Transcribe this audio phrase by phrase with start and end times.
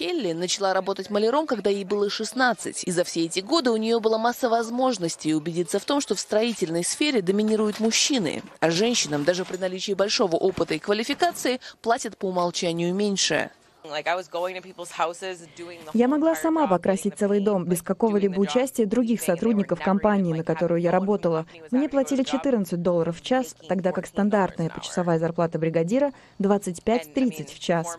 [0.00, 4.00] Келли начала работать маляром, когда ей было 16, и за все эти годы у нее
[4.00, 9.44] была масса возможностей убедиться в том, что в строительной сфере доминируют мужчины, а женщинам даже
[9.44, 13.50] при наличии большого опыта и квалификации платят по умолчанию меньше.
[15.94, 20.90] Я могла сама покрасить целый дом без какого-либо участия других сотрудников компании, на которую я
[20.90, 21.46] работала.
[21.70, 27.96] Мне платили 14 долларов в час, тогда как стандартная почасовая зарплата бригадира 25-30 в час.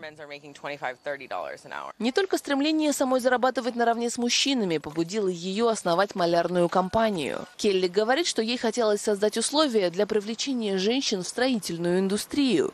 [2.00, 7.40] Не только стремление самой зарабатывать наравне с мужчинами побудило ее основать малярную компанию.
[7.58, 12.74] Келли говорит, что ей хотелось создать условия для привлечения женщин в строительную индустрию.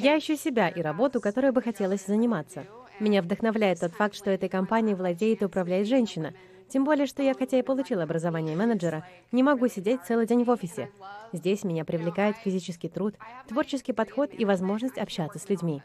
[0.00, 2.66] Я ищу себя и работу, которой бы хотелось заниматься.
[3.00, 6.34] Меня вдохновляет тот факт, что этой компанией владеет и управляет женщина.
[6.68, 10.50] Тем более, что я, хотя и получила образование менеджера, не могу сидеть целый день в
[10.50, 10.90] офисе.
[11.32, 13.16] Здесь меня привлекает физический труд,
[13.48, 15.82] творческий подход и возможность общаться с людьми.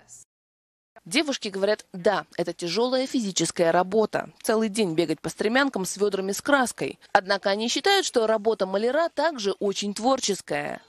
[1.06, 4.30] Девушки говорят, да, это тяжелая физическая работа.
[4.42, 7.00] Целый день бегать по стремянкам с ведрами с краской.
[7.12, 10.82] Однако они считают, что работа маляра также очень творческая.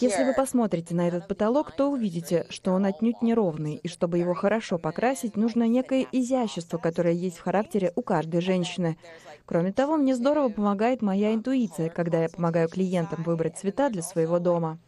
[0.00, 4.34] Если вы посмотрите на этот потолок, то увидите, что он отнюдь неровный, и чтобы его
[4.34, 8.98] хорошо покрасить, нужно некое изящество, которое есть в характере у каждой женщины.
[9.46, 14.38] Кроме того, мне здорово помогает моя интуиция, когда я помогаю клиентам выбрать цвета для своего
[14.38, 14.78] дома.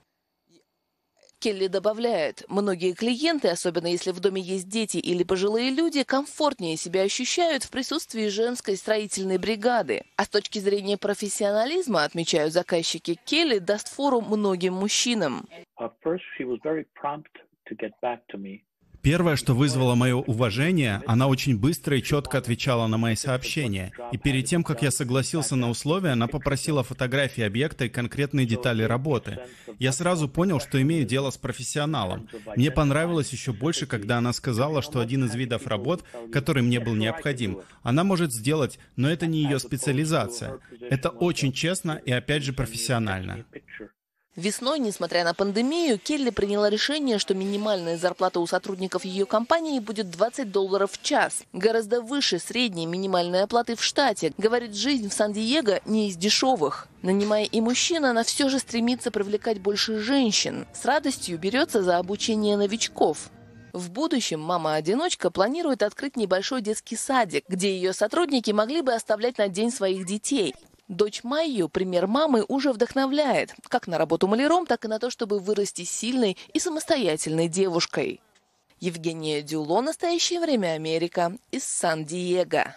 [1.45, 7.03] Келли добавляет, многие клиенты, особенно если в доме есть дети или пожилые люди, комфортнее себя
[7.03, 10.05] ощущают в присутствии женской строительной бригады.
[10.17, 15.47] А с точки зрения профессионализма, отмечают заказчики, Келли даст фору многим мужчинам.
[19.05, 23.93] Первое, что вызвало мое уважение, она очень быстро и четко отвечала на мои сообщения.
[24.13, 28.83] И перед тем, как я согласился на условия, она попросила фотографии объекта и конкретные детали
[28.83, 29.41] работы.
[29.79, 32.31] Я сразу понял, что имею дело с профессионалом.
[32.57, 36.95] Мне понравилось еще больше, когда она сказала, что один из видов работ, который мне был
[36.95, 40.61] необходим, она может сделать, но это не ее специализация.
[40.81, 43.45] Это очень честно и опять же профессионально.
[44.37, 50.11] Весной, несмотря на пандемию, Келли приняла решение, что минимальная зарплата у сотрудников ее компании будет
[50.11, 51.45] 20 долларов в час.
[51.53, 54.33] Гораздо выше средней минимальной оплаты в штате.
[54.37, 56.89] Говорит, жизнь в Сан-Диего не из дешевых.
[57.03, 60.67] Нанимая и мужчин, она все же стремится привлекать больше женщин.
[60.75, 63.31] С радостью берется за обучение новичков.
[63.73, 69.47] В будущем мама-одиночка планирует открыть небольшой детский садик, где ее сотрудники могли бы оставлять на
[69.47, 70.55] день своих детей.
[70.89, 75.39] Дочь Майю, пример мамы, уже вдохновляет, как на работу маляром, так и на то, чтобы
[75.39, 78.21] вырасти сильной и самостоятельной девушкой.
[78.81, 82.77] Евгения Дюло, «Настоящее время Америка» из Сан-Диего.